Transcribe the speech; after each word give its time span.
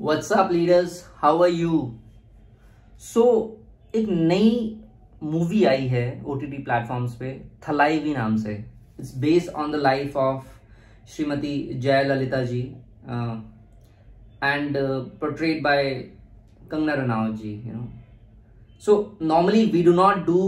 WhatsApp 0.00 0.52
leaders 0.52 1.02
how 1.22 1.42
are 1.42 1.50
you 1.50 1.80
so 3.12 3.24
एक 3.94 4.08
नई 4.08 4.50
movie 5.22 5.64
आई 5.64 5.86
है 5.88 6.22
ओ 6.24 6.34
टी 6.40 6.46
टी 6.46 6.62
प्लेटफॉर्म्स 6.62 7.14
पे 7.14 7.32
थलाईवी 7.68 8.14
नाम 8.14 8.36
से। 8.36 8.52
It's 9.00 9.14
based 9.18 9.48
on 9.62 9.72
the 9.72 9.76
life 9.82 10.16
of 10.16 10.44
Shrimati 11.14 11.56
Jayalalithaa 11.86 12.42
ji 12.44 12.60
and 14.42 14.76
portrayed 15.20 15.62
by 15.62 15.92
Kangana 16.70 16.94
Ranaut 17.02 17.38
ji 17.42 17.52
you 17.66 17.72
know 17.74 17.88
so 18.84 19.18
normally 19.22 19.64
we 19.72 19.82
do 19.82 19.92
not 20.02 20.26
do 20.26 20.42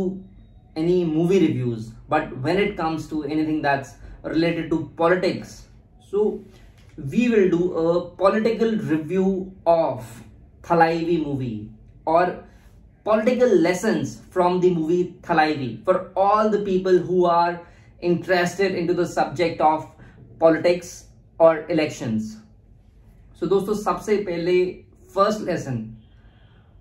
any 0.80 1.00
movie 1.06 1.38
reviews, 1.40 1.88
but 2.12 2.30
when 2.44 2.58
it 2.60 2.70
comes 2.76 3.06
to 3.08 3.16
anything 3.24 3.56
that's 3.64 3.90
related 4.34 4.70
to 4.70 4.76
politics, 5.00 5.50
so 6.12 6.22
we 7.10 7.28
will 7.28 7.48
do 7.50 7.72
a 7.74 8.10
political 8.10 8.76
review 8.76 9.52
of 9.66 10.22
thalaivi 10.62 11.24
movie 11.24 11.68
or 12.06 12.44
political 13.06 13.48
lessons 13.58 14.20
from 14.30 14.60
the 14.60 14.70
movie 14.70 15.14
thalaivi 15.22 15.84
for 15.84 16.12
all 16.16 16.48
the 16.48 16.60
people 16.60 16.98
who 16.98 17.24
are 17.26 17.60
interested 18.00 18.74
into 18.74 18.94
the 18.94 19.06
subject 19.06 19.60
of 19.60 19.86
politics 20.38 21.06
or 21.40 21.66
elections 21.68 22.36
so 23.40 23.46
दोस्तों 23.48 23.74
सबसे 23.74 24.16
पहले 24.24 24.56
first 25.14 25.40
lesson 25.46 25.76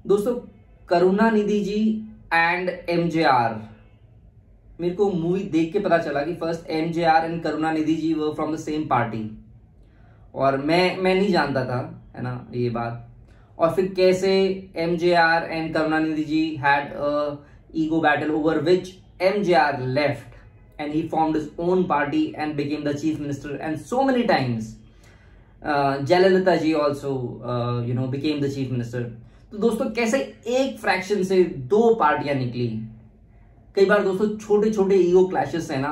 दोस्तों 0.08 0.36
करुणा 0.90 1.30
Nidhi 1.32 1.60
ji 1.64 1.82
and 2.34 2.70
MGR 2.90 3.60
मेरे 4.82 4.94
को 4.96 5.10
movie 5.12 5.44
देख 5.56 5.72
के 5.74 5.80
पता 5.80 5.98
चला 5.98 6.22
कि 6.26 6.34
first 6.42 6.70
M 6.80 6.92
J 6.92 7.04
R 7.14 7.26
and 7.26 7.42
Karunanidhi 7.72 7.96
ji 7.96 8.14
वो 8.14 8.32
फ्रॉम 8.34 8.56
द 8.56 8.60
सेम 8.60 8.88
पार्टी 8.88 9.24
और 10.34 10.58
मैं 10.58 10.98
मैं 10.98 11.16
नहीं 11.16 11.32
जानता 11.32 11.64
था, 11.66 11.80
है 12.16 12.24
ना, 12.24 12.48
ये 12.54 12.70
बात। 12.70 13.08
और 13.58 13.74
फिर 13.76 13.94
कैसे 13.96 14.34
M 14.78 14.96
J 14.98 15.14
R 15.16 15.44
and 15.44 15.74
Karunanidhi 15.74 16.24
ji 16.24 16.44
had 16.62 16.94
ego 17.76 18.00
battle 18.02 18.32
over 18.32 18.60
which 18.64 18.94
M 19.22 19.42
J 19.44 19.54
R 19.56 19.82
left 19.90 20.80
and 20.82 20.94
he 20.94 21.02
formed 21.08 21.38
his 21.38 21.50
own 21.60 21.84
party 21.88 22.24
and 22.38 22.56
became 22.56 22.84
the 22.84 22.96
chief 22.98 23.20
minister 23.20 23.60
and 23.62 23.78
so 23.80 24.04
many 24.04 24.24
times 24.26 24.76
Jayalalithaa 25.64 26.56
ji 26.56 26.74
also 26.74 27.10
you 27.88 27.94
know 27.94 28.08
became 28.08 28.40
the 28.42 28.50
chief 28.52 28.72
minister 28.72 29.04
तो 29.52 29.58
दोस्तों, 29.58 29.90
कैसे 29.92 30.18
एक 30.48 30.78
fraction 30.80 31.24
से 31.24 31.44
दो 31.44 31.94
पार्टियाँ 31.96 32.36
निकली? 32.36 32.68
कई 33.76 33.86
बार 33.86 34.04
दोस्तों 34.04 34.28
छोटे 34.38 34.70
छोटे 34.72 34.96
ईगो 34.98 35.26
क्लैशेस 35.28 35.70
है 35.72 35.80
ना 35.82 35.90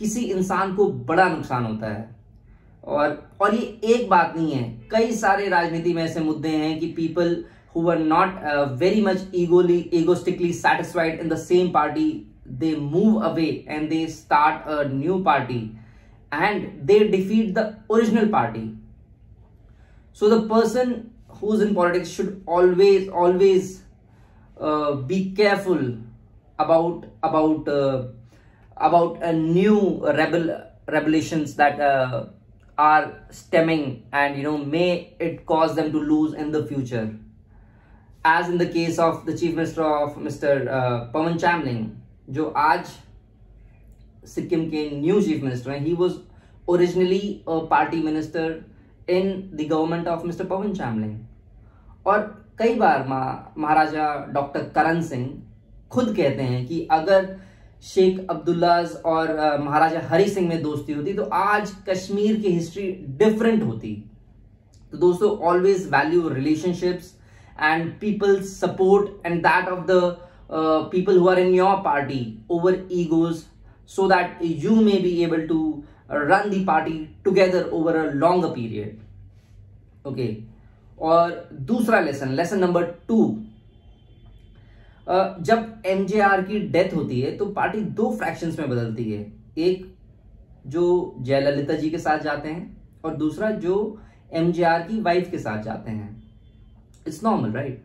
किसी 0.00 0.20
इंसान 0.26 0.74
को 0.76 0.86
बड़ा 1.08 1.28
नुकसान 1.28 1.64
होता 1.64 1.92
है। 1.92 2.11
और 2.84 3.22
और 3.40 3.54
ये 3.54 3.94
एक 3.94 4.08
बात 4.10 4.34
नहीं 4.36 4.52
है। 4.52 4.62
कई 4.90 5.12
सारे 5.16 5.48
राजनीति 5.48 5.92
में 5.94 6.02
ऐसे 6.04 6.20
मुद्दे 6.20 6.48
हैं 6.48 6.78
कि 6.80 6.86
people 6.96 7.44
who 7.76 7.88
are 7.90 7.98
not 7.98 8.40
very 8.78 9.00
much 9.02 9.28
egoly 9.34 9.78
egotistically 9.94 10.52
satisfied 10.52 11.20
in 11.20 11.28
the 11.28 11.36
same 11.38 11.68
party 11.72 12.10
they 12.60 12.74
move 12.76 13.20
away 13.24 13.46
and 13.68 13.88
they 13.90 14.06
start 14.08 14.68
a 14.68 14.82
new 14.92 15.18
party 15.24 15.60
and 16.32 16.66
they 16.86 16.98
defeat 17.08 17.54
the 17.54 17.72
original 17.90 18.28
party 18.32 18.68
so 20.20 20.30
the 20.30 20.40
person 20.50 20.94
who 21.42 21.54
is 21.54 21.62
in 21.64 21.74
politics 21.74 22.16
should 22.16 22.34
always 22.50 23.08
always 23.22 23.78
be 25.08 25.24
careful 25.36 25.86
about 26.58 27.04
about 27.24 27.68
about 27.68 29.22
a 29.22 29.32
new 29.34 29.78
rebel 30.16 30.50
rebellion 30.90 31.44
that 31.58 31.80
are 32.78 33.12
stemming 33.30 34.02
and 34.12 34.36
you 34.36 34.42
know 34.42 34.58
may 34.58 35.14
it 35.18 35.44
cause 35.46 35.74
them 35.74 35.92
to 35.92 35.98
lose 36.00 36.34
in 36.34 36.50
the 36.50 36.64
future 36.66 37.14
as 38.24 38.48
in 38.48 38.58
the 38.58 38.66
case 38.66 38.98
of 38.98 39.26
the 39.26 39.36
chief 39.36 39.54
minister 39.54 39.84
of 39.84 40.16
mr 40.16 40.54
uh, 40.68 41.10
pawan 41.12 41.38
chamling 41.38 41.90
जो 42.30 42.44
आज 42.56 42.84
सिक्किम 44.24 44.64
के 44.70 44.88
new 44.90 45.20
chief 45.22 45.42
minister 45.42 45.70
हैं 45.70 45.78
he 45.80 45.92
was 46.00 46.12
originally 46.70 47.18
a 47.48 47.58
party 47.70 48.02
minister 48.02 48.52
in 49.10 49.32
the 49.54 49.66
government 49.70 50.08
of 50.08 50.26
mister 50.26 50.44
Pawan 50.52 50.72
Chamling 50.74 52.06
और 52.06 52.20
कई 52.58 52.74
बार 52.78 53.06
महाराजा 53.08 54.06
doctor 54.34 54.68
Karan 54.74 55.00
Singh 55.02 55.26
खुद 55.92 56.14
कहते 56.16 56.42
हैं 56.42 56.66
कि 56.66 56.86
अगर 56.90 57.26
शेख 57.84 58.26
अब्दुल्लाज 58.30 58.92
और 59.06 59.30
महाराजा 59.60 60.00
हरि 60.08 60.28
सिंह 60.30 60.48
में 60.48 60.62
दोस्ती 60.62 60.92
होती 60.92 61.12
तो 61.14 61.22
आज 61.34 61.72
कश्मीर 61.88 62.40
की 62.40 62.48
हिस्ट्री 62.48 62.90
डिफरेंट 63.18 63.62
होती। 63.62 63.94
तो 64.92 64.98
दोस्तों 64.98 65.30
always 65.48 65.88
value 65.92 66.28
relationships 66.28 67.14
and 67.60 67.90
people 68.00 68.40
support 68.42 69.26
and 69.26 69.40
that 69.42 69.68
of 69.68 69.86
the 69.86 70.16
people 70.92 71.18
who 71.18 71.28
are 71.28 71.38
in 71.38 71.54
your 71.54 71.76
party 71.84 72.20
over 72.50 72.86
egos 72.92 73.42
so 73.90 74.08
that 74.08 74.38
you 74.42 74.80
may 74.82 74.98
be 75.02 75.16
able 75.24 75.46
to 75.48 75.62
run 76.12 76.50
the 76.50 76.58
party 76.64 76.94
together 77.26 77.60
over 77.72 77.92
a 77.98 78.00
longer 78.22 78.48
period 78.54 80.06
okay 80.06 80.26
और 81.00 81.30
दूसरा 81.68 82.00
lesson 82.00 82.32
lesson 82.36 82.58
number 82.60 82.84
two 83.08 83.18
जब 85.08 85.82
एमजेआर 85.86 86.42
की 86.42 86.58
death 86.72 86.94
होती 86.94 87.20
है 87.20 87.36
तो 87.36 87.46
party 87.52 87.80
दो 87.80 88.10
fractions 88.16 88.58
में 88.58 88.68
बदलती 88.70 89.10
है। 89.12 89.20
एक 89.58 89.86
जो 90.66 91.14
जयललिता 91.20 91.74
जी 91.74 91.90
के 91.90 91.98
साथ 91.98 92.18
जाते 92.18 92.48
हैं 92.48 93.00
और 93.04 93.16
दूसरा 93.16 93.50
जो 93.64 93.76
एमजेआर 94.32 94.82
की 94.82 95.00
वाइफ 95.00 95.30
के 95.30 95.38
साथ 95.38 95.62
जाते 95.62 95.90
हैं। 95.90 96.22
It's 97.06 97.22
normal 97.24 97.52
right 97.52 97.84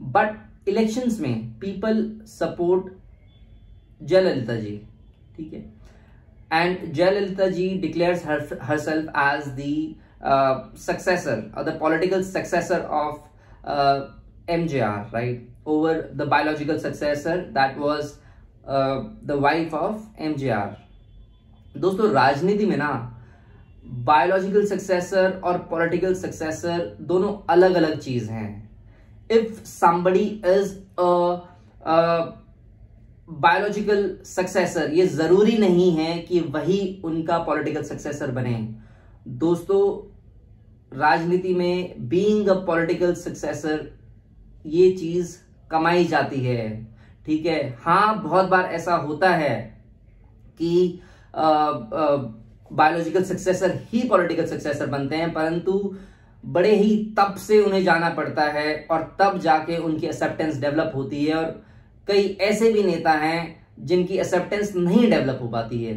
but 0.00 0.68
elections 0.68 1.20
में 1.20 1.58
पीपल 1.60 2.04
सपोर्ट 2.28 2.92
जयललिता 4.02 4.56
जी 4.56 4.80
ठीक 5.36 5.52
है? 5.52 5.64
And 6.52 6.92
Jayalalithaa 6.92 7.48
ji 7.48 7.68
declares 7.80 8.24
as 9.14 9.46
the 9.56 9.96
uh, 10.22 10.54
successor 10.74 11.36
or 11.54 11.64
the 11.64 11.72
political 11.78 12.22
successor 12.22 12.80
of 12.98 13.18
uh, 13.64 14.00
MJR, 14.48 15.12
right? 15.12 15.40
Over 15.66 16.10
the 16.12 16.26
biological 16.26 16.78
successor 16.78 17.50
that 17.52 17.78
was 17.78 18.18
uh, 18.64 19.04
the 19.22 19.38
wife 19.38 19.72
of 19.74 20.02
MJR. 20.18 20.76
दोस्तों 21.76 22.10
राजनीति 22.12 22.66
में 22.66 22.76
ना 22.76 22.90
biological 24.04 24.66
successor 24.66 25.40
और 25.44 25.58
political 25.70 26.14
successor 26.14 26.96
दोनों 27.08 27.32
अलग 27.52 27.74
अलग 27.74 27.98
चीज़ 28.00 28.30
हैं 28.30 28.50
if 29.30 29.60
somebody 29.64 30.26
is 30.46 30.74
biological 33.28 34.08
successor 34.26 34.90
ये 34.94 35.06
ज़रूरी 35.08 35.56
नहीं 35.58 35.90
है 35.96 36.16
कि 36.22 36.40
वही 36.54 36.80
उनका 37.04 37.38
पॉलिटिकल 37.44 37.82
सक्सेसर 37.82 38.30
बने 38.30 38.56
दोस्तों 39.44 39.82
राजनीति 40.92 41.54
में 41.54 42.08
बीइंग 42.08 42.48
अ 42.48 42.54
पॉलिटिकल 42.66 43.14
सक्सेसर 43.14 43.86
ये 44.64 44.90
चीज़ 44.92 45.36
कमाई 45.70 46.04
जाती 46.04 46.40
है। 46.40 46.68
ठीक 47.26 47.46
है? 47.46 47.76
हाँ 47.80 48.22
बहुत 48.22 48.48
बार 48.48 48.64
ऐसा 48.72 48.94
होता 48.96 49.30
है 49.30 49.56
कि 50.58 51.00
बायोलॉजिकल 51.34 53.22
सक्सेसर 53.24 53.78
ही 53.92 54.02
पॉलिटिकल 54.08 54.46
सक्सेसर 54.46 54.86
बनते 54.88 55.16
हैं, 55.16 55.32
परंतु 55.32 55.96
बड़े 56.44 56.74
ही 56.74 56.96
तब 57.18 57.34
से 57.36 57.60
उन्हें 57.62 57.82
जाना 57.84 58.08
पड़ता 58.10 58.42
है 58.52 58.74
और 58.90 59.02
तब 59.20 59.38
जाके 59.40 59.76
उनकी 59.78 60.06
एक्सेप्टेंस 60.06 60.60
डेवलप 60.60 60.92
होती 60.94 61.24
है 61.24 61.34
और 61.34 61.44
कई 62.08 62.36
ऐसे 62.42 62.72
भी 62.72 62.82
नेता 62.82 63.12
हैं 63.12 63.66
जिनकी 63.80 64.14
एक्सेप्टेंस 64.14 64.74
नहीं 64.76 65.10
डेवलप 65.10 65.38
हो 65.42 65.48
पाती 65.48 65.82
है। 65.84 65.94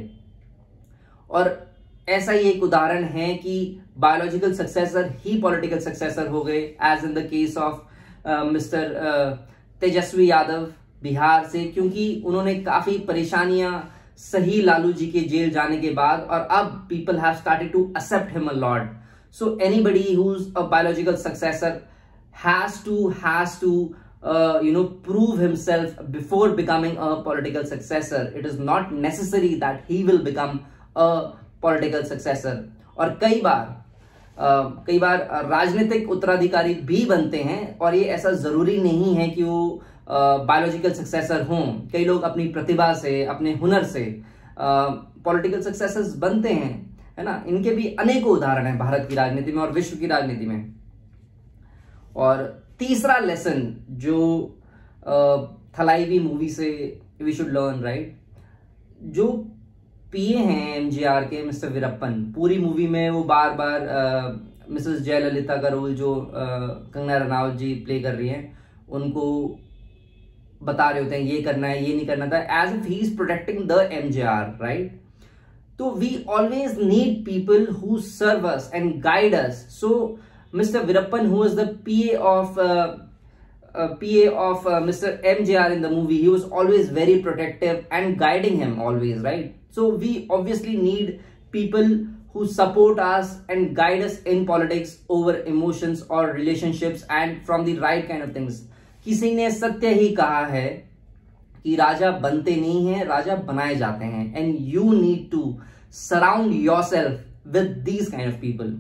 और 1.30 1.68
ऐसा 2.10 2.32
ही 2.32 2.50
एक 2.50 2.64
उदाहरण 2.64 3.04
है 3.06 3.34
कि 3.36 3.82
बायोलॉजिकल 3.98 4.54
सक्सेसर 4.54 5.12
ही 5.20 5.40
पॉलिटिकल 5.42 5.80
सक्सेसर 5.80 6.28
हो 6.28 6.44
गए 6.44 6.60
as 6.60 7.04
in 7.06 7.14
the 7.14 7.28
case 7.30 7.58
of 7.58 7.80
mister 8.28 9.38
Tejashwi 9.82 10.30
Yadav 10.30 10.68
Bihar 11.04 11.46
से, 11.48 11.64
क्योंकि 11.66 12.24
उन्होंने 12.26 12.56
काफ़ी 12.64 12.98
परेशानियाँ 13.08 13.72
सही 14.20 14.62
लालू 14.62 14.92
जी 14.94 15.08
के 15.08 15.20
जेल 15.30 15.50
जाने 15.52 15.78
के 15.78 15.90
बाद, 15.94 16.22
और 16.22 16.48
अब 16.52 16.86
people 16.90 17.20
have 17.20 17.34
started 17.36 17.72
to 17.72 17.84
accept 17.98 18.34
him 18.34 18.48
a 18.48 18.54
lord 18.56 18.90
so 19.36 19.58
anybody 19.84 20.14
whose 20.14 20.48
biological 20.58 21.16
successor 21.18 21.80
has 22.36 22.84
to 22.86 23.08
has 23.24 23.60
to 23.62 23.72
you 24.64 24.72
know 24.74 24.84
prove 25.06 25.42
himself 25.42 26.02
before 26.12 26.56
becoming 26.56 26.98
a 26.98 27.14
political 27.26 27.64
successor 27.66 28.34
it 28.38 28.46
is 28.46 28.62
not 28.62 28.92
necessary 29.02 29.50
that 29.56 29.84
he 29.90 30.02
will 30.04 30.22
become 30.24 30.60
a 30.98 31.08
political 31.62 32.04
successor 32.06 32.64
और 32.98 33.18
कई 33.22 33.42
बार 33.42 33.76
कई 34.40 34.98
बार 35.00 35.18
राजनीतिक 35.46 36.10
उत्तराधिकारी 36.12 36.74
भी 36.86 37.06
बनते 37.06 37.38
हैं 37.44 37.78
और 37.80 37.96
ये 37.96 38.04
ऐसा 38.06 38.32
ज़रूरी 38.32 38.78
नहीं 38.82 39.16
है 39.16 39.28
कि 39.30 39.44
वो 39.44 39.82
बायोलॉजिकल 40.10 40.92
सक्सेसर 40.94 41.42
हों। 41.42 41.64
कई 41.92 42.06
लोग 42.06 42.22
अपनी 42.24 42.48
प्रतिभा 42.48 42.94
से, 42.94 43.24
अपने 43.26 43.54
हुनर 43.54 43.84
से 43.86 44.04
पॉलिटिकल 44.60 45.62
सक्सेसर्स 45.62 46.16
बनते 46.18 46.50
हैं, 46.50 47.00
है 47.18 47.24
ना? 47.26 47.44
इनके 47.48 47.72
भी 47.76 47.88
अनेकों 47.96 48.36
उदाहरण 48.38 48.66
हैं 48.66 48.78
भारत 48.78 49.08
की 49.10 49.16
राजनीति 49.16 49.52
में 49.52 49.62
और 49.62 49.72
विश्व 49.72 49.98
की 49.98 50.08
राजनीति 50.08 50.46
में। 50.46 50.74
और 52.16 52.44
तीसरा 52.80 53.18
लेसन 53.18 53.76
जो 53.90 54.18
थलाईवी 55.80 56.20
मूवी 56.20 56.50
से 56.50 56.70
वी 57.22 57.34
शुड 57.34 57.50
लर्न 57.50 57.82
राइट 57.82 58.18
जो 59.02 59.26
पीए 60.12 60.38
हैं 60.38 60.76
एमजीआर 60.76 61.24
के 61.24 61.44
मिस्टर 61.44 61.70
वीरप्पन 61.70 62.14
पूरी 62.36 62.58
मूवी 62.58 62.88
में 62.88 63.10
वो 63.10 63.24
बार 63.32 63.54
बार 63.54 63.88
मिसेस 64.70 65.02
जयललिता 65.02 65.58
का 65.62 65.68
रोल 65.70 65.96
जो 65.96 66.14
कंगना 66.34 67.18
रनावत 67.18 67.56
जी 67.58 67.74
प्ले 67.86 68.00
कर 68.02 68.14
रही 68.14 68.28
हैं 68.28 68.44
उनको 68.90 69.26
बता 70.64 70.90
रहे 70.90 71.04
होते 71.04 71.16
हैं 71.16 71.24
ये 71.24 71.42
करना 71.42 71.68
है 71.68 71.84
ये 71.84 71.96
नहीं 71.96 72.06
करना 72.08 72.28
था 72.28 72.40
as 72.62 72.74
if 72.76 72.88
he 72.88 72.96
is 72.96 73.16
protecting 73.16 73.60
the 73.70 73.90
MGR 73.94 74.58
right 74.62 75.00
तो 75.80 75.92
we 75.96 76.16
always 76.30 76.80
need 76.84 77.24
people 77.26 77.68
who 77.82 77.98
serve 78.02 78.48
us 78.50 78.72
and 78.74 78.94
guide 79.02 79.36
us 79.36 79.66
so 79.80 79.90
mister 80.54 80.86
Veerappan 80.86 81.28
who 81.28 81.46
is 81.46 81.60
the 81.62 81.68
PA 81.86 82.16
of 82.32 82.60
PA 83.76 84.30
of 84.34 84.66
uh, 84.66 84.82
Mr. 84.82 85.22
MJR 85.24 85.72
in 85.72 85.82
the 85.82 85.90
movie, 85.90 86.20
he 86.20 86.28
was 86.28 86.46
always 86.46 86.90
very 86.90 87.22
protective 87.22 87.86
and 87.92 88.18
guiding 88.18 88.58
him 88.58 88.80
always, 88.80 89.20
right? 89.20 89.56
So 89.78 89.90
we 89.90 90.26
obviously 90.28 90.76
need 90.76 91.20
people 91.52 91.90
who 92.34 92.48
support 92.48 93.00
us 93.00 93.42
and 93.48 93.76
guide 93.76 94.02
us 94.02 94.24
in 94.24 94.44
politics 94.44 94.94
over 95.08 95.44
emotions 95.44 96.02
or 96.10 96.22
relationships 96.30 97.04
and 97.12 97.46
from 97.46 97.64
the 97.64 97.76
right 97.78 98.08
kind 98.08 98.24
of 98.24 98.32
things. 98.34 98.58
किसी 99.06 99.30
ने 99.36 99.50
सत्य 99.52 99.94
ही 99.94 100.08
कहा 100.16 100.46
है 100.46 100.68
कि 101.64 101.76
राजा 101.76 102.10
बनते 102.24 102.56
नहीं 102.56 102.88
हैं 102.88 103.06
राजा 103.06 103.36
बनाए 103.50 103.76
जाते 103.76 104.06
हैं 104.06 104.26
and 104.38 104.56
you 104.74 104.92
need 104.94 105.30
to 105.32 105.44
surround 105.94 106.54
your 106.64 106.82
self 106.84 107.54
with 107.54 107.78
these 107.86 108.10
kind 108.12 108.34
of 108.34 108.40
people 108.42 108.76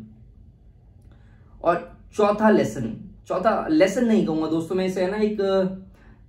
और 1.63 1.79
चौथा 2.17 2.49
लेसन 2.57 2.91
चौथा 3.27 3.55
लेसन 3.69 4.07
नहीं 4.07 4.25
कहूँगा 4.25 4.49
दोस्तों 4.49 4.75
में 4.75 4.85
इसे 4.85 5.03
है 5.03 5.11
ना 5.11 5.17
एक 5.29 5.41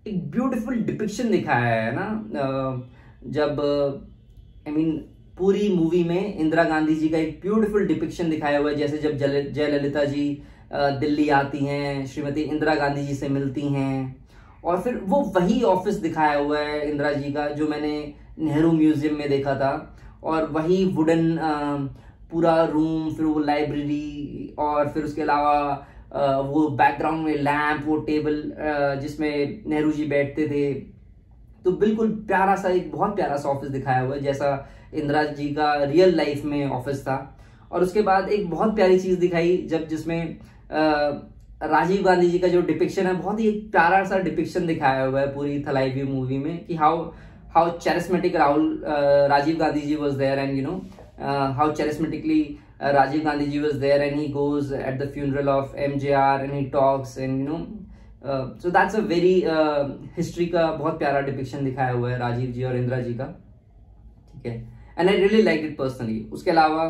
एक 0.06 0.30
ब्यूटीफुल 0.30 0.84
डिपिक्शन 0.92 1.30
दिखाया 1.30 1.74
है 1.74 1.90
ना 1.96 2.06
जब 3.38 3.66
आई 4.68 4.74
मीन 4.74 4.90
पूरी 5.38 5.68
मूवी 5.68 6.02
में 6.04 6.34
इंदिरा 6.34 6.62
गांधी 6.64 6.94
जी 6.94 7.08
का 7.08 7.18
एक 7.18 7.38
ब्यूटीफुल 7.42 7.86
डिपिक्शन 7.86 8.30
दिखाया 8.30 8.58
हुआ 8.58 8.70
है, 8.70 8.76
जैसे 8.76 8.98
जब 8.98 9.16
जयललिता 9.16 10.04
जी 10.04 10.24
दिल्ली 10.72 11.28
आती 11.32 11.58
हैं, 11.58 12.06
श्रीमती 12.06 12.40
इंदिरा 12.42 12.74
गांधी 12.74 13.02
जी 13.02 13.14
से 13.14 13.28
मिलती 13.28 13.68
हैं, 13.68 14.16
और 14.64 14.80
फिर 14.82 14.96
वो 15.04 15.20
वही 15.36 15.62
ऑफ़िस 15.64 15.94
दिखाया 15.98 16.38
हुआ 16.38 16.58
है 16.58 16.90
इंदिरा 16.90 17.12
जी 17.12 17.32
का, 17.32 17.48
जो 17.50 17.68
मैंने 17.68 17.92
नेहरू 18.38 18.72
म्यूज़ियम 18.72 19.16
में 19.18 19.28
देखा 19.28 19.54
था, 19.54 19.72
और 20.22 20.50
वही 20.52 20.84
वुडन 20.96 21.38
पूरा 22.30 22.62
रूम 22.64 23.10
फिर 23.14 23.26
वो 23.26 23.38
लाइब्रेरी 23.40 24.54
और 24.58 24.88
फिर 24.88 25.04
उसके 25.04 25.22
अलावा 25.22 26.42
वो 26.44 26.68
बैकग्राउंड 26.76 27.24
में 27.26 27.34
लैंप 27.38 27.82
वो 27.86 27.96
टेबल 28.02 28.42
जिसमें 29.02 29.62
नेहरू 29.66 29.92
जी 29.92 30.04
बैठते 30.06 30.46
थे 30.48 30.64
तो 31.64 31.70
बिल्कुल 31.72 32.10
प्यारा 32.28 32.54
सा, 32.56 32.68
एक 32.68 32.90
बहुत 32.92 33.14
प्यारा 33.16 33.36
सा 33.36 33.48
ऑफ़िस 33.48 33.70
दिखाया 33.70 34.00
हुआ 34.00 34.14
है, 34.14 34.20
जैसा 34.22 34.68
इंदिरा 34.94 35.22
जी 35.24 35.48
का 35.54 35.72
रियल 35.84 36.16
लाइफ 36.16 36.44
में 36.44 36.68
ऑफ़िस 36.68 37.02
था। 37.02 37.16
और 37.72 37.82
उसके 37.82 38.02
बाद 38.02 38.28
एक 38.28 38.48
बहुत 38.50 38.74
प्यारी 38.76 38.98
चीज़ 39.00 39.18
दिखाई, 39.20 39.56
जब 39.70 39.86
जिसमें 39.88 40.38
राजीव 41.62 42.02
गांधी 42.04 42.28
जी 42.30 42.38
का 42.38 42.48
जो 42.48 42.60
डिपिक्शन 42.62 43.06
है, 43.06 43.14
बहुत 43.14 43.40
ही 43.40 43.48
एक 43.48 43.70
प्यारा 43.72 44.04
सा 44.04 44.18
डिपिक्शन 44.18 44.66
दिखाया 44.66 45.04
हुआ 45.04 45.20
है 45.20 45.34
पूरी 45.34 45.62
थलाई 45.68 46.02
मूवी 46.02 46.38
में, 46.38 46.64
कि 46.66 46.74
how 46.76 47.04
how 47.54 47.78
charismatic 47.78 48.36
Rahul 48.36 48.82
Rajiv 49.30 49.58
Gandhi 49.58 49.80
ji 49.80 49.94
was 49.96 50.16
there 50.18 50.38
and 50.38 50.56
you 50.58 50.64
know 50.66 50.80
how 51.54 51.72
charismatically 51.72 52.58
Rajiv 52.80 53.24
Gandhi 53.24 53.46
ji 53.50 53.58
was 53.58 53.80
there 53.80 54.00
and 54.00 54.16
he 54.16 54.28
goes 54.28 54.70
at 54.70 54.98
the 54.98 55.06
funeral 55.08 55.48
of 55.48 55.74
MJR 55.74 56.44
and 56.44 56.52
he 56.52 56.70
talks 56.70 57.16
and, 57.16 57.40
you 57.40 57.46
know 57.46 57.56
so 58.22 58.70
that's 58.70 58.94
a 58.96 59.00
very 59.08 59.34
history 60.16 60.46
का 60.46 60.66
बहुत 60.72 60.98
प्यारा 60.98 61.20
depiction 61.20 61.64
दिखाया 61.64 61.92
हुआ 61.92 62.10
है 62.10 62.18
राजीव 62.18 62.50
जी 62.52 62.64
और 62.64 62.76
इंदिरा 62.76 63.00
जी 63.00 63.14
का। 63.14 63.24
ठीक 64.32 64.46
है? 64.46 64.56
And 64.98 65.08
I 65.08 65.16
really 65.16 65.42
like 65.42 65.64
it 65.64 65.76
personally 65.78 66.20
उसके 66.32 66.50
अलावा 66.50 66.88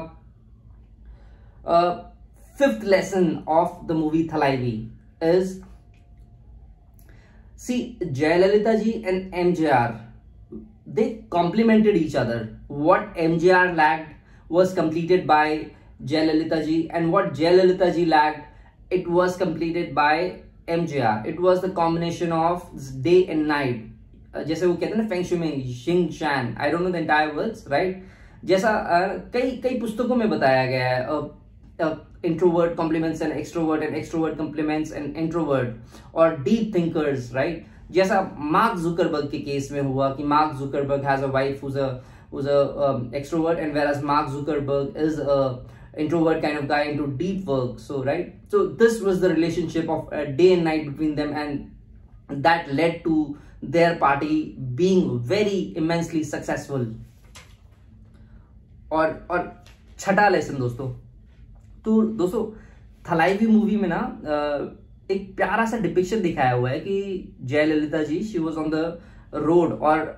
fifth 2.58 2.84
lesson 2.84 3.26
of 3.48 3.86
the 3.86 3.92
movie 3.96 4.28
Thalaivi 4.32 4.72
is 5.24 5.58
see 7.58 7.76
Jayalalithaa 8.02 8.72
ji 8.74 8.90
and 9.06 9.34
M 9.34 9.52
J 9.54 9.68
R 9.70 9.92
they 10.96 11.04
complemented 11.30 11.96
each 11.96 12.16
other 12.16 12.48
what 12.70 13.16
M 13.18 13.38
J 13.38 13.50
R 13.52 13.74
lacked 13.76 14.12
was 14.50 14.74
completed 14.76 15.26
by 15.26 15.64
Jayalalithaa 16.02 16.60
ji 16.60 16.80
and 16.92 17.10
what 17.12 17.32
Jayalalithaa 17.34 17.88
ji 17.90 18.04
lacked 18.04 18.92
it 18.94 19.08
was 19.08 19.38
completed 19.38 19.92
by 19.94 20.28
It 20.68 21.40
was 21.40 21.60
the 21.60 21.70
combination 21.70 22.32
of 22.32 22.64
day 23.02 23.26
and 23.26 23.48
night. 23.48 23.84
Uh, 24.34 24.42
जैसे 24.44 24.66
वो 24.66 24.74
कहते 24.74 24.86
हैं 24.86 24.96
ना 24.96 25.38
में 25.40 25.72
शिंग 25.74 26.08
शैन 26.12 26.54
I 26.60 26.70
don't 26.70 26.82
know 26.82 26.90
the 26.90 26.96
entire 26.96 27.30
words 27.34 27.68
right 27.70 28.02
जैसा 28.44 28.72
uh, 28.96 29.32
कई 29.32 29.50
कई 29.64 29.78
पुस्तकों 29.80 30.16
में 30.16 30.28
बताया 30.30 30.66
गया 30.66 30.88
है 30.88 31.96
introvert 32.24 32.74
complements 32.76 33.22
and 33.22 33.32
extrovert 33.32 33.82
and 33.82 33.96
extrovert 33.96 34.36
complements 34.38 34.92
and 34.92 35.16
introvert 35.16 36.14
और 36.14 36.36
डीप 36.42 36.74
थिंकर्स 36.74 37.32
राइट 37.34 37.66
जैसा 37.90 38.20
मार्क 38.56 38.78
जुकरबर्ग 38.78 39.30
के 39.30 39.38
केस 39.40 39.70
में 39.72 39.80
हुआ 39.80 40.10
कि 40.14 40.24
Mark 40.32 40.56
Zuckerberg 40.58 41.04
has 41.04 41.24
a 41.24 41.28
wife 41.32 41.62
who 41.64 41.76
a 41.78 41.90
um, 42.32 43.10
extrovert 43.10 43.58
and 43.58 43.72
whereas 43.72 44.02
mark 44.02 44.28
zuckerberg 44.28 44.96
is 44.96 45.18
a 45.18 45.60
introvert 45.98 46.40
kind 46.42 46.58
of 46.58 46.68
guy 46.68 46.82
into 46.92 47.06
deep 47.22 47.44
work 47.46 47.78
so 47.78 48.02
right 48.04 48.34
so 48.48 48.66
this 48.82 49.00
was 49.00 49.20
the 49.20 49.30
relationship 49.34 49.88
of 49.88 50.12
a 50.12 50.24
day 50.40 50.52
and 50.54 50.64
night 50.64 50.86
between 50.90 51.14
them 51.14 51.34
and 51.34 52.42
that 52.46 52.72
led 52.72 53.02
to 53.04 53.36
their 53.76 53.96
party 53.96 54.56
being 54.82 55.18
very 55.34 55.60
immensely 55.76 56.24
successful 56.32 56.88
और 58.92 59.26
और 59.30 59.40
छठा 59.98 60.28
lesson 60.28 60.56
दोस्तों 60.58 60.88
तो 61.84 62.02
दोस्तों 62.20 62.44
Thalaivi 63.10 63.46
movie 63.46 63.76
में 63.76 63.88
ना 63.88 64.00
एक 65.10 65.34
प्यारा 65.36 65.64
सा 65.66 65.78
डिपिक्शन 65.78 66.20
दिखाया 66.22 66.52
हुआ 66.52 66.70
है 66.70 66.80
कि 66.80 67.34
Jayalalithaa 67.50 68.02
ji 68.04 68.22
she 68.24 68.38
was 68.38 68.56
on 68.58 68.70
the 68.70 68.98
road 69.46 69.72
और 69.90 70.16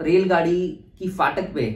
रेलगाड़ी 0.00 0.60
की 0.98 1.08
फाटक 1.18 1.52
पे 1.54 1.66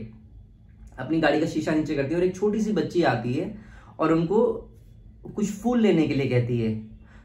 अपनी 0.99 1.21
गाड़ी 1.21 1.41
का 1.41 1.47
शीशा 1.47 1.73
नीचे 1.75 1.95
करती 1.95 2.15
है 2.15 2.21
और 2.21 2.27
एक 2.27 2.37
छोटी 2.37 2.61
सी 2.61 2.73
बच्ची 2.73 3.03
आती 3.05 3.33
है 3.33 3.55
और 3.99 4.13
उनको 4.13 4.45
कुछ 5.37 5.51
फूल 5.53 5.81
लेने 5.81 6.07
के 6.09 6.15
लिए 6.15 6.29
कहती 6.29 6.59
है। 6.61 6.75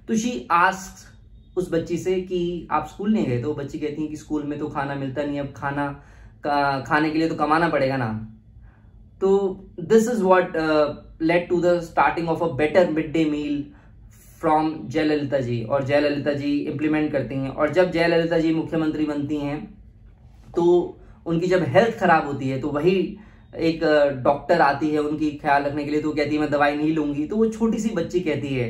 तो 0.08 0.16
शी 0.18 0.48
आस्क 0.52 1.58
उस 1.58 1.72
बच्ची 1.72 1.98
से 1.98 2.20
कि 2.22 2.68
आप 2.72 2.88
स्कूल 2.88 3.14
नहीं 3.14 3.26
गए? 3.26 3.42
तो 3.42 3.54
बच्ची 3.54 3.80
कहती 3.80 4.02
है 4.02 4.08
कि 4.08 4.16
स्कूल 4.18 4.44
में 4.44 4.58
तो 4.60 4.68
खाना 4.68 4.96
मिलता 4.96 5.24
नहीं 5.24 5.40
अब 5.40 5.54
खाना, 5.56 5.88
का, 6.44 6.80
खाने 6.80 7.10
के 7.10 7.20
लिए 7.20 7.30
तो 7.30 7.36
कमाना 7.36 7.70
पड़ेगा 7.70 7.98
ना। 7.98 8.12
तो 9.22 9.30
this 9.80 10.10
is 10.10 10.24
what 10.24 10.58
led 11.22 11.50
to 11.50 11.62
the 11.62 11.80
starting 11.82 12.30
of 12.30 12.44
a 12.44 12.48
better 12.56 12.92
mid 12.92 13.12
day 13.14 13.26
meal 13.26 13.64
from 14.42 14.74
Jayalalithaa 14.88 15.40
ji 15.40 15.62
और 15.64 15.84
जयललिता 15.84 16.34
जी 16.34 16.58
इम्प्लीमेंट 16.60 17.12
करती 17.12 17.36
हैं 17.36 17.50
और 17.50 17.74
जब 17.74 17.92
जयललिता 17.92 18.40
जी 18.40 18.54
मुख्यमंत्री 18.54 19.06
बनती 19.06 19.38
हैं 19.38 19.58
तो 20.56 20.66
उनकी 21.26 21.48
जब 21.48 21.64
हेल्थ 21.68 22.00
खराब 22.00 22.28
होती 22.28 22.50
है 22.50 22.60
तो 22.62 22.70
वही 22.70 22.96
एक 23.54 23.84
डॉक्टर 24.24 24.62
आती 24.62 24.90
है 24.90 25.00
उनकी 25.00 25.30
ख्याल 25.32 25.64
रखने 25.64 25.84
के 25.84 25.92
लिए 25.92 26.02
तो 26.02 26.12
कहती 26.12 26.36
है, 26.36 26.42
मैं 26.42 26.50
दवाई 26.52 26.76
नहीं 26.76 26.94
लूँगी। 26.96 27.26
तो 27.26 27.36
वो 27.36 27.46
छोटी 27.48 27.80
सी 27.80 27.90
बच्ची 27.90 28.20
कहती 28.20 28.54
है 28.56 28.70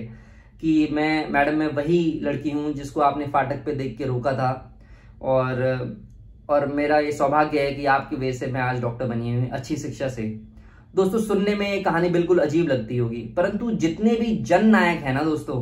कि, 0.62 0.88
मैं, 0.92 1.30
मैडम, 1.30 1.56
मैं 1.56 1.68
वही 1.68 2.20
लड़की 2.24 2.50
हूँ 2.50 2.74
जिसको 2.74 3.02
आपने 3.02 3.26
फाटक 3.26 3.64
पे 3.66 3.76
देख 3.76 3.98
के 3.98 4.06
रोका 4.06 4.34
था। 4.34 4.52
और 5.22 5.98
और 6.50 6.66
मेरा 6.66 6.98
ये 7.00 7.12
सौभाग्य 7.12 7.60
है 7.60 7.74
कि 7.74 7.86
आपकी 7.86 8.16
वजह 8.16 8.32
से 8.32 8.48
मैं 8.48 8.62
आज 8.62 8.80
डॉक्टर 8.82 9.06
बनी 9.06 9.34
हुई 9.34 9.48
अच्छी 9.48 9.76
शिक्षा 9.76 10.08
से। 10.08 10.24
दोस्तों, 10.96 11.20
सुनने 11.20 11.54
में 11.56 11.72
ये 11.72 11.82
कहानी 11.82 12.10
बिल्कुल 12.10 12.40
अजीब 12.40 12.68
लगती 12.68 12.98
होगी, 12.98 13.22
परंतु 13.38 13.72
जितने 13.72 14.16
भी 14.16 14.36
जन 14.44 14.66
नायक 14.66 15.00
है 15.00 15.14
ना 15.14 15.24
दोस्तों, 15.24 15.62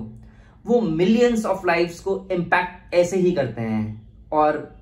वो 0.66 0.80
मिलियंस 0.82 1.46
ऑफ़ 1.46 1.66
लाइफ्स 1.68 2.00
को 2.00 2.16
इम्पैक्ट 2.32 2.94
ऐसे 2.96 3.18
ही 3.18 3.32
करते 3.32 3.62
हैं। 3.62 4.30
और 4.32 4.78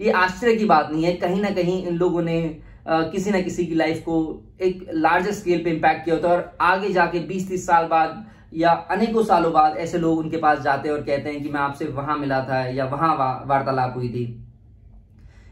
ये 0.00 0.10
आश्चर्य 0.10 0.56
की 0.56 0.64
बात 0.64 0.90
नहीं 0.92 1.04
है, 1.04 1.12
कहीं 1.12 1.40
ना 1.42 1.50
कहीं 1.50 1.86
इन 1.86 1.96
लोगों 1.96 2.22
ने 2.22 2.40
किसी 2.88 3.30
ना 3.30 3.40
किसी 3.40 3.66
की 3.66 3.74
लाइफ 3.74 3.98
को 4.00 4.16
एक 4.60 4.86
लार्जर 4.94 5.32
स्केल 5.32 5.62
पे 5.64 5.70
इम्पैक्ट 5.70 6.04
किया 6.04 6.14
होता 6.16 6.28
है 6.28 6.34
और 6.34 6.56
आगे 6.60 6.92
जाके 6.92 7.18
20-30 7.28 7.66
साल 7.66 7.86
बाद 7.86 8.24
या 8.54 8.70
अनेकों 8.90 9.22
सालों 9.24 9.52
बाद 9.52 9.76
ऐसे 9.76 9.98
लोग 9.98 10.18
उनके 10.18 10.36
पास 10.36 10.60
जाते 10.60 10.88
हैं 10.88 10.94
और 10.96 11.02
कहते 11.02 11.30
हैं 11.30 11.42
कि 11.42 11.48
मैं 11.48 11.60
आपसे 11.60 11.84
वहाँ 11.86 12.16
मिला 12.18 12.40
था 12.44 12.60
या 12.66 12.84
वहाँ 12.86 13.14
वार्तालाप 13.46 13.96
हुई 13.96 14.08
थी। 14.08 14.24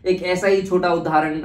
एक 0.05 0.23
ऐसा 0.25 0.47
ही 0.47 0.62
छोटा 0.62 0.93
उदाहरण 0.93 1.43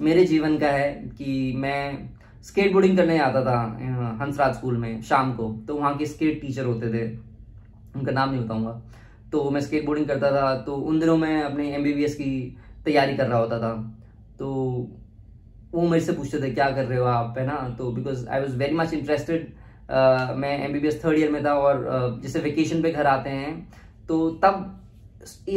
मेरे 0.00 0.24
जीवन 0.24 0.58
का 0.58 0.68
है 0.68 0.92
कि 1.18 1.52
मैं 1.56 2.08
स्केट 2.44 2.72
बोर्डिंग 2.72 2.96
करने 2.96 3.18
आता 3.18 3.44
था 3.44 3.58
हंसराज 4.20 4.54
स्कूल 4.54 4.76
में 4.76 5.00
शाम 5.02 5.32
को। 5.32 5.50
तो 5.68 5.74
वहाँ 5.74 5.96
के 5.96 6.06
स्केट 6.06 6.40
टीचर 6.40 6.64
होते 6.64 6.92
थे। 6.92 7.06
उनका 7.96 8.12
नाम 8.12 8.30
नहीं 8.30 8.44
बताऊँगा। 8.44 8.80
तो 9.32 9.50
मैं 9.50 9.60
स्केट 9.60 9.86
बोर्डिंग 9.86 10.06
करता 10.08 10.30
था। 10.32 10.54
तो 10.62 10.74
उन 10.74 11.00
दिनों 11.00 11.16
में 11.16 11.42
अपने 11.42 11.70
एमबीबीएस 11.74 12.14
की 12.14 12.56
तैयारी 12.84 13.16
कर 13.16 13.26
रहा 13.26 13.38
होता 13.38 13.58
था। 13.58 13.72
तो 14.38 14.88
वो 15.76 15.88
मेरे 15.88 16.04
से 16.04 16.12
पूछते 16.12 16.40
थे 16.42 16.50
क्या 16.50 16.70
कर 16.70 16.84
रहे 16.84 16.98
हो 16.98 17.04
आप? 17.06 17.38
है 17.38 17.46
ना? 17.46 17.56
तो 17.78 17.90
because 17.92 18.28
I 18.28 18.40
was 18.40 18.56
very 18.56 18.74
much 18.74 18.92
interested 18.94 19.52
मैं 20.36 20.58
M 20.64 20.72
B 20.72 20.78
B 20.80 20.88
S 20.88 21.00
third 21.04 21.18
year 21.18 21.30
में 21.30 21.44
था 21.44 21.52
और 21.54 21.76
uh, 21.76 22.22
जैसे 22.22 22.40
वेकेशन 22.40 22.82
पे 22.82 22.90
घर 22.92 23.06
आते 23.06 23.30
हैं 23.30 23.52
तो 24.08 24.28
तब 24.42 24.72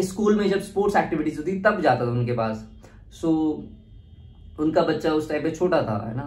स्कूल 0.03 0.37
में 0.37 0.49
जब 0.49 0.61
स्पोर्ट्स 0.61 0.95
एक्टिविटीज़ 0.97 1.37
होती 1.37 1.59
तब 1.61 1.81
जाता 1.81 2.05
था 2.05 2.09
उनके 2.11 2.33
पास। 2.33 2.65
सो 3.11 3.27
so, 3.27 4.59
उनका 4.61 4.81
बच्चा 4.83 5.11
उस 5.13 5.29
टाइम 5.29 5.43
पे 5.43 5.51
छोटा 5.51 5.81
था 5.81 5.97
है 6.07 6.15
ना? 6.15 6.23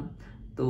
तो 0.56 0.66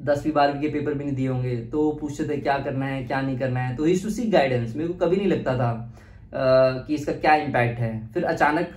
दसवीं 0.00 0.32
बारहवीं 0.32 0.60
के 0.60 0.68
पेपर 0.68 0.94
भी 0.94 1.04
नहीं 1.04 1.14
दिए 1.14 1.28
होंगे 1.28 1.56
तो 1.72 1.90
पूछते 2.00 2.24
थे 2.28 2.36
क्या 2.38 2.58
करना 2.58 2.86
है 2.86 3.02
क्या 3.04 3.20
नहीं 3.20 3.38
करना 3.38 3.60
है? 3.60 3.76
तो 3.76 3.84
ही 3.84 3.96
टू 4.00 4.10
सी 4.10 4.22
गाइडेंस 4.30 4.76
मेरे 4.76 4.88
को 4.88 5.06
कभी 5.06 5.16
नहीं 5.16 5.28
लगता 5.28 5.56
था 5.58 5.68
आ, 5.68 6.70
कि 6.86 6.94
इसका 6.94 7.12
क्या 7.12 7.34
इम्पैक्ट 7.44 7.78
है। 7.80 7.92
फिर 8.14 8.24
अचानक 8.24 8.74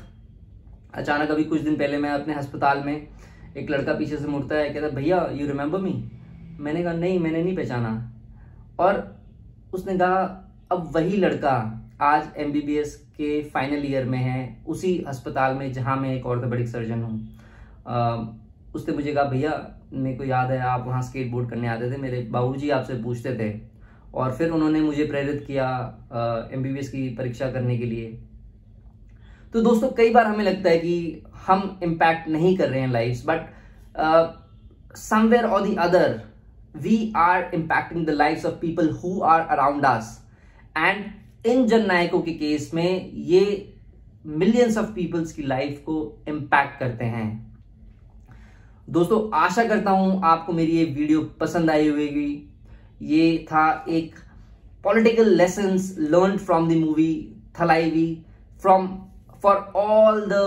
अचानक 0.93 1.31
अभी 1.31 1.43
कुछ 1.43 1.61
दिन 1.61 1.75
पहले 1.75 1.97
मैं 1.97 2.09
अपने 2.09 2.33
अस्पताल 2.33 2.83
में 2.85 3.07
एक 3.55 3.69
लड़का 3.69 3.93
पीछे 3.93 4.17
से 4.17 4.27
मुड़ता 4.27 4.55
है, 4.55 4.69
कहता 4.69 4.87
भैया 4.89 5.25
यू 5.33 5.47
रिमेंबर 5.47 5.79
मी 5.79 5.93
मैंने 6.59 6.83
कहा, 6.83 6.93
नहीं, 6.93 7.19
मैंने 7.19 7.43
नहीं 7.43 7.55
पहचाना। 7.55 7.89
और 8.79 9.15
उसने 9.73 9.97
कहा, 9.97 10.23
अब 10.71 10.91
वही 10.95 11.17
लड़का 11.17 11.53
आज 12.01 12.27
एमबीबीएस 12.37 12.95
के 13.17 13.41
फाइनल 13.43 13.85
ईयर 13.85 14.05
में 14.05 14.17
है, 14.17 14.63
उसी 14.67 14.97
अस्पताल 15.07 15.55
में 15.55 15.71
जहाँ 15.73 15.95
मैं 15.97 16.15
एक 16.15 16.25
ऑर्थोपेडिक 16.25 16.67
सर्जन 16.67 17.01
हूँ। 17.01 17.19
उसने 18.75 18.95
मुझे 18.95 19.13
कहा, 19.13 19.23
भैया, 19.23 19.51
मेरे 19.93 20.15
को 20.17 20.23
याद 20.23 20.51
है, 20.51 20.59
आप 20.59 20.85
वहाँ 20.87 21.01
स्केट 21.01 21.31
बोर्ड 21.31 21.49
करने 21.49 21.67
आते 21.67 21.91
थे, 21.91 21.97
मेरे 21.97 22.21
बाबूजी 22.31 22.69
आपसे 22.69 23.01
पूछते 23.03 23.33
थे। 23.35 23.53
और 24.13 24.31
फिर 24.33 24.49
उन्होंने 24.49 24.81
मुझे 24.81 25.05
प्रेरित 25.05 25.43
किया 25.47 25.67
एमबीबीएस 26.53 26.89
की 26.89 27.07
परीक्षा 27.09 27.51
करने 27.51 27.77
के 27.77 27.85
लिए। 27.85 28.17
तो 29.55 29.61
दोस्तों, 29.61 29.89
कई 29.89 30.09
बार 30.11 30.25
हमें 30.27 30.43
लगता 30.43 30.69
है 30.69 30.77
कि 30.77 31.23
हम 31.45 31.79
इम्पैक्ट 31.83 32.27
नहीं 32.29 32.55
कर 32.57 32.69
रहे 32.69 32.79
हैं 32.81 32.91
लाइफ 32.91 33.21
बट 33.25 34.95
समवेयर 34.97 35.45
और 35.45 35.61
the 35.63 35.75
other 35.79 36.19
we 36.77 36.97
are 37.17 37.51
impacting 37.55 38.05
the 38.07 38.09
life 38.11 38.45
of 38.45 38.55
people 38.61 38.89
who 39.03 39.21
are 39.23 39.41
around 39.41 39.85
us 39.85 40.09
and 40.77 41.05
in 41.45 41.65
जन 41.67 41.85
नायकों 41.87 42.21
के 42.21 42.33
केस 42.33 42.69
में 42.73 43.11
ये 43.13 43.45
मिलियंस 44.25 44.77
ऑफ़ 44.77 44.91
पीपल्स 44.95 45.31
की 45.31 45.43
लाइफ 45.43 45.81
को 45.85 45.97
इम्पैक्ट 46.27 46.79
करते 46.79 47.05
हैं। 47.05 47.29
दोस्तों, 48.89 49.29
आशा 49.35 49.65
करता 49.65 49.91
हूँ 49.91 50.21
आपको 50.25 50.53
मेरी 50.53 50.77
ये 50.77 50.85
वीडियो 50.85 51.21
पसंद 51.39 51.69
आई 51.69 51.87
होगी। 51.89 52.29
ये 53.03 53.45
था 53.51 53.85
एक 53.89 54.15
political 54.83 55.35
lesson 55.37 55.77
learn 56.11 56.37
from 56.37 56.69
the 56.69 56.77
movie 56.77 57.11
Thalaivii 57.59 58.07
from 58.61 58.95
for 59.45 59.55
all 59.83 60.25
the 60.29 60.41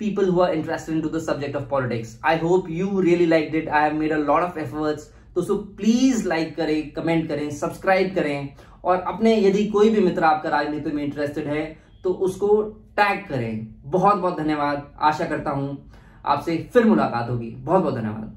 people 0.00 0.26
who 0.26 0.40
are 0.40 0.52
interested 0.52 0.94
into 0.94 1.08
the 1.08 1.20
subject 1.20 1.54
of 1.54 1.68
politics. 1.68 2.18
I 2.22 2.36
hope 2.36 2.68
you 2.68 2.88
really 3.00 3.26
liked 3.26 3.54
it. 3.54 3.68
I 3.68 3.84
have 3.84 3.94
made 3.94 4.12
a 4.12 4.18
lot 4.20 4.42
of 4.42 4.58
efforts. 4.58 5.12
दोस्तों 5.34 5.56
please 5.76 6.26
like 6.28 6.54
करें 6.56 6.90
comment 6.92 7.28
करें 7.28 7.50
subscribe 7.56 8.14
करें 8.14 8.48
और 8.84 9.00
अपने 9.08 9.34
यदि 9.36 9.64
कोई 9.70 9.90
भी 9.90 10.00
मित्र 10.00 10.24
आपका 10.24 10.50
राजनीति 10.50 10.90
में 10.90 11.02
इंटरेस्टेड 11.04 11.46
है 11.46 11.64
तो 12.04 12.12
उसको 12.28 12.48
टैग 12.96 13.26
करें 13.28 13.66
बहुत 13.90 14.16
बहुत 14.16 14.38
धन्यवाद 14.38 14.86
आशा 15.08 15.24
करता 15.24 15.50
हूँ 15.50 15.76
आपसे 16.24 16.56
फिर 16.72 16.84
मुलाकात 16.84 17.28
होगी 17.30 17.50
बहुत 17.50 17.82
बहुत 17.82 17.94
धन्यवाद 17.94 18.34